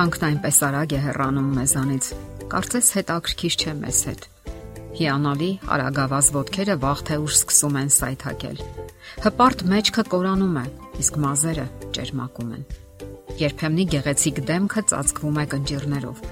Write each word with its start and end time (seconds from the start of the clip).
Կյանքն 0.00 0.22
այնպես 0.26 0.58
արագ 0.64 0.92
է 0.96 0.98
հեռանում 1.04 1.48
մեզանից։ 1.58 2.06
Կարծես 2.48 2.86
հետաքրքիր 2.96 3.56
չէ 3.60 3.72
մեզ 3.80 3.98
հետ։ 4.08 4.22
Հիանալի 4.96 5.48
արագավազ 5.74 6.30
ոդքերը 6.36 6.76
վաղ 6.84 7.02
թե 7.10 7.18
ուշ 7.20 7.34
սկսում 7.36 7.76
են 7.80 7.92
սայթակել։ 7.96 8.62
Հպարտ 9.26 9.64
մեջքը 9.72 10.04
կորանում 10.14 10.56
է, 10.56 10.64
իսկ 11.04 11.18
մազերը 11.24 11.66
ճերմակում 11.98 12.54
են։ 12.56 12.64
Երբեմնի 13.44 13.86
գեղեցիկ 13.92 14.40
դեմքը 14.48 14.84
ծածկվում 14.88 15.36
է 15.36 15.44
կնճիրներով, 15.52 16.24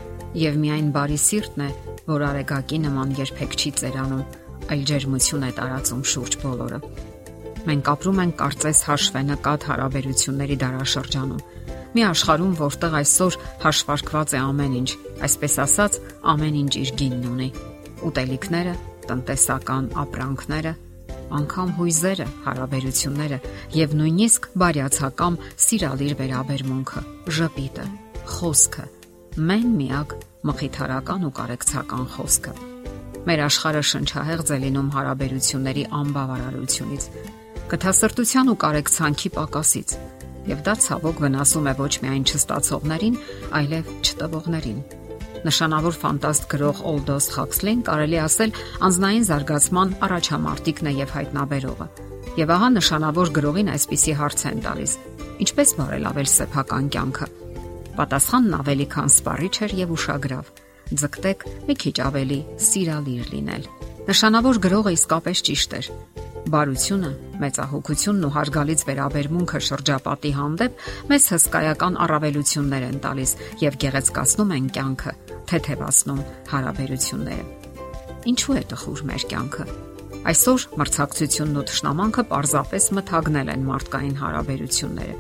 եւ 0.49 0.59
միայն 0.65 0.89
բարի 0.97 1.21
սիրտն 1.29 1.67
է, 1.69 1.71
որ 2.09 2.27
արեգակի 2.33 2.81
նման 2.89 3.15
երբեք 3.21 3.59
չի 3.61 3.75
ծերանում, 3.85 4.25
այլ 4.73 4.89
ջերմություն 4.95 5.45
է 5.45 5.53
տարածում 5.61 6.03
շուրջ 6.17 6.41
բոլորը։ 6.41 6.81
Մենք 7.69 7.93
ապրում 7.93 8.25
ենք 8.25 8.35
կարծես 8.41 8.83
հաշվենկատ 8.89 9.69
հարաբերությունների 9.69 10.57
դարաշրջանում 10.65 11.58
Մի 11.97 12.03
աշխարհում, 12.05 12.53
որտեղ 12.59 12.95
այսօր 12.99 13.37
հաշվարկված 13.63 14.33
է 14.37 14.41
ամեն 14.45 14.75
ինչ, 14.79 14.91
այսպես 15.25 15.55
ասած, 15.65 15.95
ամեն 16.33 16.59
ինչ 16.59 16.73
իր 16.83 16.91
գինն 17.01 17.23
ունի։ 17.33 17.49
Ուտելիքները, 18.09 18.75
տնտեսական 19.09 19.89
ապրանքները, 20.03 20.73
անկամ 21.39 21.73
հույզերը, 21.79 22.27
հարաբերությունները 22.45 23.39
եւ 23.79 23.95
նույնիսկ 24.01 24.49
բարյացակամ 24.63 25.39
սիրալիր 25.65 26.15
վերաբերմունքը, 26.21 27.03
ժպիտը, 27.39 27.87
խոսքը, 28.37 28.85
մեն 29.49 29.73
միակ 29.81 30.15
մխիթարական 30.49 31.27
ու 31.29 31.33
կարեկցական 31.41 32.07
խոսքը։ 32.15 32.55
Մեր 33.29 33.43
աշխարհը 33.49 33.83
շնչահեղձ 33.93 34.53
է 34.55 34.59
լինում 34.65 34.93
հարաբերությունների 34.95 35.85
անբավարարությունից, 35.99 37.09
կթասրտության 37.69 38.53
ու 38.55 38.61
կարեկցանքի 38.65 39.35
պակասից 39.37 39.99
եւ 40.49 40.63
դա 40.67 40.75
ցավոք 40.85 41.21
վնասում 41.25 41.69
է 41.69 41.75
ոչ 41.79 41.93
միայն 42.05 42.25
չստացողներին, 42.29 43.19
այլև 43.59 43.93
չտվողներին։ 44.05 44.81
Նշանավոր 45.47 45.97
ֆանտաստ 46.03 46.47
գրող 46.51 46.79
Օլդոս 46.91 47.27
Խաքսլին 47.35 47.83
կարելի 47.87 48.19
ասել 48.25 48.55
անznային 48.89 49.27
զարգացման 49.29 49.93
առաջամարտիկն 50.09 50.89
է 50.91 50.93
եւ 50.99 51.13
հայտնաբերողը։ 51.15 51.89
Եվ 52.39 52.53
ահա 52.59 52.69
նշանավոր 52.75 53.33
գրողին 53.39 53.71
այսպիսի 53.75 54.15
հարց 54.19 54.45
են 54.51 54.63
տալիս. 54.67 54.93
Ինչպես 55.39 55.75
բարելավել 55.79 56.29
սեփական 56.35 56.91
կյանքը։ 56.95 57.29
Պատասխանն 57.99 58.59
ավելի 58.59 58.87
քան 58.95 59.13
սպառիչ 59.15 59.55
էր 59.69 59.75
եւ 59.79 59.95
ուշագրավ։ 59.99 60.55
Ձգտեք 60.99 61.45
մի 61.69 61.75
քիչ 61.83 61.97
ավելի 62.09 62.41
սիրալիր 62.69 63.35
լինել։ 63.35 63.69
Նշանավոր 64.09 64.63
գրողը 64.69 64.95
իսկապես 64.99 65.45
ճիշտ 65.49 65.79
էր 65.79 65.93
բարությունը, 66.53 67.11
մեծահոգությունն 67.43 68.27
ու 68.29 68.31
հարգալից 68.35 68.85
վերաբերմունքը 68.89 69.61
շրջապատի 69.69 70.33
հանդեպ 70.39 70.83
մեզ 71.11 71.27
հսկայական 71.35 71.99
առավելություններ 72.05 72.87
են 72.89 72.99
տալիս 73.05 73.33
եւ 73.63 73.79
գեղեցկացնում 73.85 74.55
են 74.59 74.71
կյանքը, 74.79 75.13
թեթևացնում 75.53 76.23
հարաբերությունները։ 76.53 77.45
Ինչու 78.33 78.57
է 78.59 78.63
տխուր 78.73 79.03
մեր 79.09 79.27
կյանքը։ 79.33 79.67
Այսօր 80.29 80.65
մրցակցությունն 80.83 81.59
ու 81.59 81.67
ճշնամանքը 81.69 82.25
պարզապես 82.33 82.89
մթագնել 82.99 83.53
են 83.55 83.69
մարդկային 83.69 84.17
հարաբերությունները։ 84.19 85.15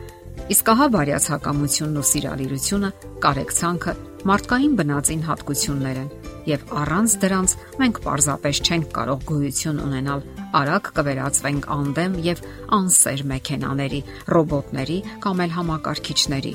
Իսկ 0.49 0.73
ահա 0.73 0.87
բարյացակամությունն 0.95 1.99
ու 1.99 2.09
սիրալիրությունը, 2.09 2.91
կարեկցանքը 3.25 3.95
մարդկային 4.29 4.77
բնածին 4.79 5.23
հատկություններ 5.29 6.03
են 6.03 6.11
եւ 6.49 6.65
առանց 6.83 7.17
դրանց 7.23 7.55
մենք 7.83 8.01
պարզապես 8.05 8.61
չենք 8.69 8.89
կարող 8.99 9.25
գոյություն 9.29 9.83
ունենալ 9.85 10.25
արագ 10.59 10.93
կվերածվենք 10.99 11.69
անդեմ 11.79 12.17
եւ 12.29 12.45
անսեր 12.79 13.25
մեքենաների, 13.33 14.01
ռոբոտների 14.35 14.99
կամ 15.25 15.45
էլ 15.45 15.57
համակարգիչների։ 15.59 16.55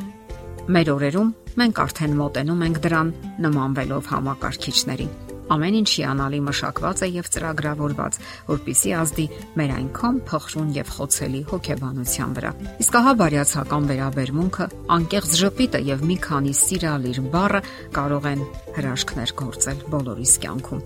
Մեր 0.74 0.96
օրերում 0.96 1.36
մենք 1.60 1.84
արդեն 1.84 2.18
մոտենում 2.24 2.66
ենք 2.70 2.82
դրան 2.88 3.14
նմանվելով 3.46 4.10
համակարգիչների։ 4.14 5.08
Ամեն 5.52 5.78
ինչ 5.82 5.90
հիանալի 5.94 6.40
մշակված 6.48 7.04
է 7.04 7.10
եւ 7.14 7.30
ծրագրավորված, 7.36 8.20
որpիսի 8.48 8.94
ազդի 9.00 9.26
մեր 9.60 9.74
այնքան 9.78 10.20
փխրուն 10.30 10.70
եւ 10.78 10.92
խոցելի 10.96 11.42
հոգեբանության 11.52 12.36
վրա։ 12.38 12.52
Իսկ 12.84 12.98
ահա 13.00 13.14
բարյացակամ 13.24 13.90
վերաբերմունքը, 13.92 14.68
անկեղծ 14.98 15.38
ժպիտը 15.44 15.84
եւ 15.90 16.06
մի 16.14 16.18
քանի 16.28 16.54
սիրալիր 16.64 17.20
բառը 17.34 17.64
կարող 17.98 18.30
են 18.34 18.46
հրաշքներ 18.78 19.36
գործել 19.44 19.84
բոլորիս 19.94 20.38
կյանքում։ 20.44 20.86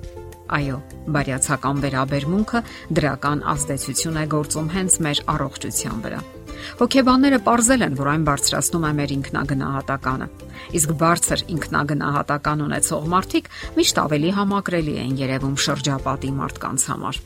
Այո, 0.57 0.78
բարյացակամ 1.12 1.79
վերաբերմունքը 1.84 2.62
դրական 2.97 3.41
ազդեցություն 3.53 4.19
է 4.23 4.25
գործում 4.31 4.69
հենց 4.78 5.00
մեր 5.07 5.23
առողջության 5.35 6.03
վրա։ 6.07 6.22
Հոգեբանները 6.81 7.40
ողրզել 7.47 7.85
են, 7.88 7.95
որ 7.97 8.09
այն 8.13 8.28
բարձրացնում 8.28 8.85
է 8.88 8.91
մեր 8.97 9.13
ինքնագնահատականը։ 9.18 10.28
Իսկ 10.78 10.94
բարձր 11.01 11.44
ինքնագնահատական 11.57 12.63
ունեցող 12.68 13.09
մարդիկ 13.13 13.50
միշտ 13.78 14.01
ավելի 14.03 14.31
համակրելի 14.38 14.96
են 15.07 15.17
երևում 15.23 15.57
շրջապատի 15.67 16.31
մարդկանց 16.38 16.88
համար։ 16.91 17.19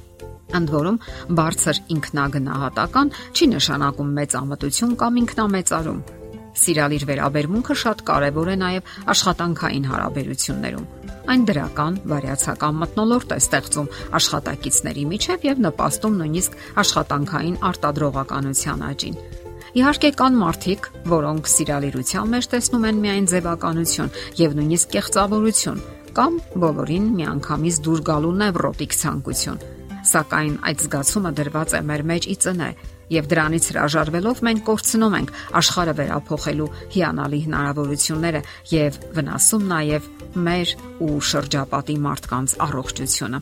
Ընդ 0.52 0.72
որում, 0.75 0.97
բարձր 1.38 1.78
ինքնագնահատական 1.96 3.14
չի 3.31 3.46
նշանակում 3.56 4.09
մեծ 4.20 4.36
ամտություն 4.41 4.97
կամ 5.02 5.22
ինքնամեծարում։ 5.22 6.02
Սիրալիր 6.62 7.06
վերաբերմունքը 7.08 7.78
շատ 7.81 8.03
կարևոր 8.12 8.52
է 8.52 8.58
նաև 8.59 8.96
աշխատանքային 9.16 9.88
հարաբերություններում 9.91 11.00
Այն 11.30 11.44
դրական, 11.46 11.98
վարյացական 12.09 12.78
մտնոլորտ 12.82 13.34
է 13.36 13.38
ստեղծում 13.42 13.90
աշխատակիցների 14.18 15.04
միջև 15.12 15.46
եւ 15.46 15.62
նպաստում 15.66 16.16
նույնիսկ 16.22 16.56
աշխատանքային 16.82 17.58
արտադրողականության 17.70 18.84
աճին։ 18.90 19.20
Իհարկե 19.72 20.09
կան 20.20 20.40
մարդիկ, 20.42 20.88
որոնք 21.12 21.52
սիրալիրության 21.52 22.32
մեջ 22.32 22.48
տեսնում 22.52 22.88
են 22.90 22.98
միայն 23.06 23.28
ձևականություն 23.32 24.09
եւ 24.42 24.56
նույնիսկ 24.58 24.90
կեղծավորություն, 24.98 25.84
կամ 26.18 26.40
բոլորին 26.66 27.06
միանգամից 27.22 27.78
դուր 27.86 28.02
գալու 28.09 28.34
նևրոտիկ 28.42 28.98
ցանկություն։ 29.02 29.62
Սակայն 30.12 30.56
այդ 30.68 30.82
զգացումը 30.82 31.32
դրված 31.38 31.76
է 31.78 31.82
մեր 31.88 32.03
մեջ 32.12 32.28
ի 32.28 32.36
ծնե 32.42 32.70
եւ 33.11 33.29
դրանից 33.31 33.69
հրաժարվելով 33.72 34.44
մենք 34.47 34.66
կորցնում 34.72 35.17
ենք 35.22 35.33
աշխարհը 35.61 35.95
վերափոխելու 36.01 36.69
հիանալի 36.95 37.39
հնարավորությունները 37.47 38.44
եւ 38.72 38.99
վնասում 39.17 39.66
նաեւ 39.72 40.11
մեր 40.47 40.75
ու 41.07 41.16
շրջապատի 41.31 41.97
մարդկանց 42.07 42.59
առողջությունը 42.67 43.41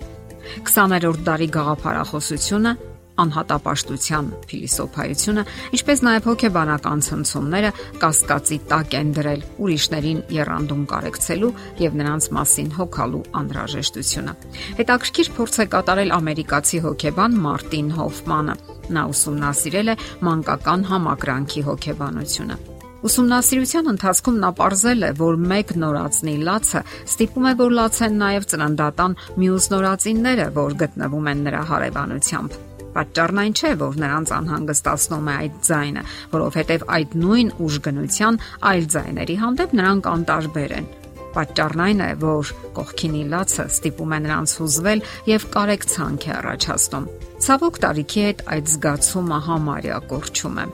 20-րդ 0.65 1.25
դարի 1.29 1.47
գաղափարախոսությունը 1.55 2.71
անհատապաշտության 3.19 4.29
փիլիսոփայությունը, 4.47 5.43
ինչպես 5.75 6.03
նաև 6.07 6.27
հոգեբանական 6.29 7.03
ցնցումները 7.07 7.71
կասկածի 8.03 8.59
տակ 8.71 8.97
են 8.99 9.13
դրել 9.19 9.45
ուրիշներին 9.65 10.23
երանդում 10.39 10.83
կարեկցելու 10.93 11.53
եւ 11.83 11.99
նրանց 11.99 12.29
մասին 12.39 12.73
հոգալու 12.79 13.23
անհրաժեշտությունը։ 13.43 14.35
Հետաքրքիր 14.79 15.31
փորձ 15.39 15.63
է 15.63 15.69
կատարել 15.75 16.17
ամերիկացի 16.19 16.83
հոգեբան 16.87 17.39
Մարտին 17.49 17.95
Հոֆմանը։ 17.99 18.78
Նա 18.95 19.05
ուսումնասիրել 19.13 19.93
է 19.93 19.95
մանկական 20.25 20.85
համակրանքի 20.89 21.65
հոգեբանությունը։ 21.69 22.57
Ուսումնասիրության 22.99 23.85
ընթացքում 23.93 24.39
նա 24.43 24.47
ողրզել 24.59 25.03
է, 25.07 25.11
որ 25.19 25.37
մեկ 25.49 25.69
նորածնի 25.79 26.33
լացը 26.49 26.81
ստիպում 27.07 27.45
է, 27.47 27.53
որ 27.61 27.75
լացեն 27.79 28.17
նաև 28.19 28.47
ծննդատան 28.51 29.15
մյուս 29.39 29.67
նորածինները, 29.73 30.47
որ 30.59 30.75
գտնվում 30.83 31.29
են 31.31 31.45
նրա 31.47 31.61
հարևանությամբ։ 31.69 32.57
Պատճառն 32.89 33.39
այն 33.39 33.53
չէ, 33.55 33.71
որ 33.79 33.99
նրանց 34.03 34.31
անհանգստացնում 34.35 35.29
է 35.29 35.33
այդ 35.39 35.57
ձայնը, 35.69 36.03
որովհետև 36.33 36.85
այդ 36.99 37.15
նույն 37.23 37.51
ուժգնության 37.69 38.39
այլ 38.69 38.87
ձայների 38.95 39.35
հանդեպ 39.43 39.75
նրանք 39.79 40.09
անտարբեր 40.09 40.73
են։ 40.79 40.89
Պատճառն 41.35 41.81
այն 41.85 42.03
է, 42.05 42.09
որ 42.23 42.51
կողքինի 42.77 43.23
լացը 43.33 43.65
ստիպում 43.69 44.13
է 44.15 44.19
նրանց 44.25 44.53
հուզվել 44.59 45.03
եւ 45.29 45.47
կարեկցանք 45.55 46.27
է 46.29 46.31
առաջացնում։ 46.39 47.09
Ցավոք 47.45 47.81
տարիքի 47.85 48.23
հետ 48.29 48.45
այդ 48.55 48.71
զգացումը 48.73 49.39
համարյա 49.49 49.99
կորչում 50.09 50.57
է։ 50.59 50.65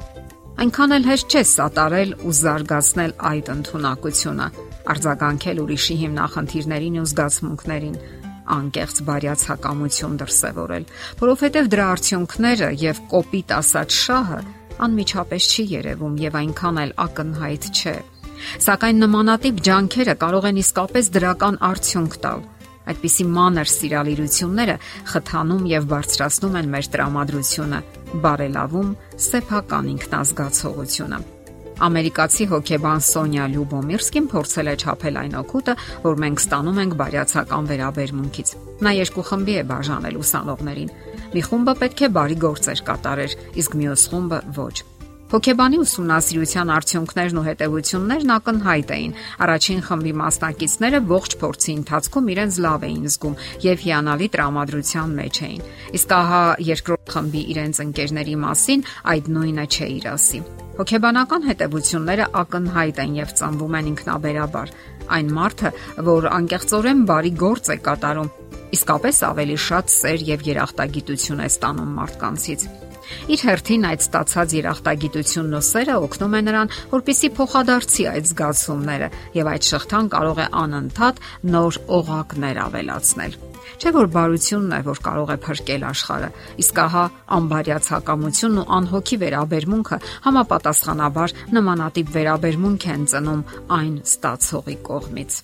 Այնքան 0.55 0.95
էլ 0.95 1.07
հեշտ 1.09 1.33
չէ 1.35 1.43
սատարել 1.51 2.11
ու 2.15 2.33
զարգացնել 2.39 3.13
այդ 3.29 3.49
ընտունակությունը, 3.55 4.45
արձագանքել 4.95 5.57
ուրիշի 5.65 5.95
հիմնախնդիրներին 6.05 6.99
ու 7.01 7.07
զգացմունքներին 7.11 7.97
անկեղծ 8.55 9.01
բարյացակամություն 9.09 10.19
դրսևորել, 10.21 10.85
որովհետև 11.21 11.69
դրա 11.75 11.87
արդյունքները 11.95 12.69
եւ 12.85 13.01
կոպիտ 13.11 13.53
ասած 13.59 13.97
շահը 14.05 14.39
անմիջապես 14.85 15.47
չի 15.55 15.63
երևում 15.71 16.15
եւ 16.23 16.37
այնքան 16.41 16.79
էլ 16.83 16.91
ակնհայտ 17.05 17.67
չէ։ 17.75 17.95
Սակայն 18.65 18.99
նմանատիպ 19.05 19.61
ջանքերը 19.67 20.15
կարող 20.25 20.49
են 20.51 20.59
իսկապես 20.65 21.11
դրական 21.15 21.61
արդյունք 21.69 22.17
տալ։ 22.25 22.43
Այդպիսի 22.85 23.25
մանր 23.35 23.69
սիրալիրությունները 23.75 24.75
խթանում 25.11 25.63
եւ 25.71 25.87
բարձրացնում 25.93 26.57
են 26.61 26.67
մեր 26.75 26.89
տրամադրությունը, 26.95 27.79
բարելավում 28.25 28.91
սեփական 29.25 29.89
ինքնազգացողությունը։ 29.95 31.19
Ամերիկացի 31.75 32.45
հոկեբան 32.53 33.01
Սոնյա 33.03 33.45
Լյուբոմիրսկին 33.51 34.27
փորձել 34.31 34.69
է 34.71 34.75
չափել 34.79 35.17
այն 35.21 35.35
օգուտը, 35.41 35.75
որ 36.05 36.21
մենք 36.23 36.43
ստանում 36.45 36.79
ենք 36.85 36.95
բարյացակամ 37.01 37.69
վերաբերմունքից։ 37.73 38.55
Նա 38.85 38.95
երկու 39.01 39.27
խմբի 39.27 39.59
է 39.59 39.67
բաժանել 39.75 40.19
ուսանողներին։ 40.23 40.95
Մի 41.35 41.47
խումբը 41.51 41.77
պետք 41.83 42.07
է 42.07 42.13
բարի 42.15 42.41
գործեր 42.47 42.85
կատարեր, 42.95 43.39
իսկ 43.59 43.79
մյուս 43.83 44.09
խումբը 44.15 44.39
ոչ։ 44.55 44.75
Հոգեբանի 45.25 45.77
ուսումնասիրության 45.81 46.71
արդյունքներն 46.75 47.37
ու 47.41 47.43
հետևություններն 47.45 48.33
ակնհայտ 48.35 48.91
էին։ 48.95 49.15
Առաջին 49.45 49.79
խմբի 49.87 50.11
մասնակիցները 50.21 50.99
ողջ 51.09 51.35
փորձի 51.41 51.71
ընթացքում 51.75 52.29
իրենց 52.35 52.59
լավ 52.65 52.85
էին 52.85 53.07
զգում 53.09 53.39
եւ 53.65 53.81
հիանալի 53.85 54.27
տրամադրության 54.35 55.15
մեջ 55.17 55.39
էին։ 55.49 55.65
Իսկ 55.97 56.13
ահա 56.19 56.43
երկրորդ 56.69 57.13
խմբի 57.15 57.41
իրենց 57.55 57.81
ընկերների 57.85 58.37
մասին 58.45 58.85
այդ 59.15 59.33
նույնը 59.33 59.65
չէր 59.65 60.07
ասի։ 60.13 60.39
Հոգեբանական 60.75 61.45
հետևությունները 61.49 62.25
ակնհայտ 62.45 62.97
են 63.01 63.19
եւ 63.25 63.29
ծանվում 63.41 63.77
են 63.81 63.91
ինքնաբերաբար։ 63.95 64.73
Այն 65.15 65.29
մարդը, 65.39 65.69
որ 66.05 66.27
անկեղծորեն 66.35 67.05
բարի 67.09 67.31
գործ 67.41 67.69
է 67.71 67.77
կատարում, 67.85 68.33
իսկապես 68.75 69.21
ավելի 69.29 69.61
շատ 69.65 69.95
սեր 69.95 70.25
եւ 70.35 70.49
երախտագիտություն 70.53 71.45
է 71.45 71.47
ստանում 71.55 71.95
մարդկանցից։ 72.01 72.67
Իր 73.31 73.45
հերթին 73.45 73.87
այդ 73.89 74.05
ստացած 74.05 74.55
երախտագիտությունն 74.59 75.57
ու 75.57 75.63
սերը 75.69 75.97
օգնում 76.05 76.35
է 76.35 76.41
նրան, 76.45 76.71
որպիսի 76.93 77.29
փոխադարձի 77.39 78.07
այդ 78.11 78.29
զգացումները 78.31 79.09
եւ 79.39 79.51
այդ 79.55 79.67
շղթան 79.71 80.09
կարող 80.15 80.39
է 80.45 80.47
անընդհատ 80.65 81.21
նոր 81.55 81.79
օղակներ 81.99 82.61
ավելացնել։ 82.65 83.37
Չէ 83.75 83.91
որ 83.95 84.07
բարությունն 84.13 84.75
է, 84.75 84.79
որ 84.85 84.99
կարող 85.05 85.31
է 85.33 85.37
փրկել 85.45 85.85
աշխարհը, 85.89 86.29
իսկ 86.63 86.81
ահա 86.85 87.03
անբարյացակամությունն 87.37 88.61
ու 88.61 88.67
անհոգի 88.77 89.17
վերաբերմունքը 89.25 89.99
համապատասխանաբար 90.27 91.35
նմանատիպ 91.57 92.13
վերաբերմունք 92.15 92.87
են 92.95 93.07
ծնում 93.11 93.45
այն 93.79 93.95
ստացողի 94.05 94.77
կողմից։ 94.89 95.39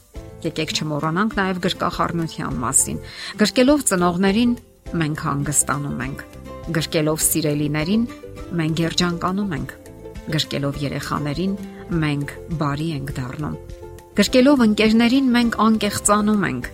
Եկեք 0.47 0.75
չմոռանանք 0.79 1.39
նաև 1.41 1.63
գրկախառնության 1.67 2.61
մասին։ 2.65 3.01
Գրկելով 3.41 3.89
ծնողներին 3.91 4.55
մենք 5.01 5.25
հանգստանում 5.27 6.05
ենք 6.07 6.40
Գրկելով 6.69 7.21
սիրելիներին 7.25 8.03
մենք 8.59 8.81
երջանկանում 8.85 9.53
ենք։ 9.57 9.71
Գրկելով 10.31 10.75
երեխաներին 10.81 11.53
մենք 12.01 12.33
բարի 12.59 12.89
ենք 12.97 13.13
դառնում։ 13.17 13.55
Գրկելով 14.21 14.61
ընկերներին 14.67 15.31
մենք 15.35 15.57
անկեղծանում 15.65 16.45
ենք։ 16.51 16.69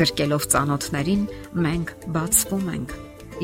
Գրկելով 0.00 0.46
ծանոթներին 0.54 1.26
մենք 1.66 1.92
բացվում 2.16 2.70
ենք։ 2.76 2.94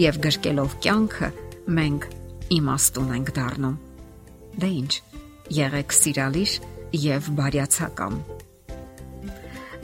Եվ 0.03 0.21
գրկելով 0.27 0.77
կյանքը 0.87 1.29
մենք 1.77 2.07
իմաստուն 2.57 3.13
ենք 3.19 3.35
դառնում։ 3.37 3.77
Դե 4.63 4.71
ի՞նչ, 4.73 4.93
եղեք 5.59 5.97
սիրալիր 5.99 6.57
եւ 7.03 7.29
բարյացակամ։ 7.43 8.17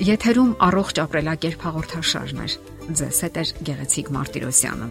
Եթերում 0.08 0.50
առողջ 0.68 1.02
ապրելակերպ 1.04 1.68
հաղորդաշարն 1.68 2.42
է։ 2.44 2.48
Ձեզ 2.98 3.22
հետ 3.26 3.38
է 3.42 3.44
Գեղեցիկ 3.68 4.10
Մարտիրոսյանը։ 4.14 4.90